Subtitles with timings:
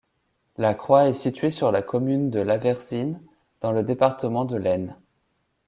[0.57, 3.21] La croix est située sur la commune de Laversine,
[3.59, 4.95] dans le département de l'Aisne.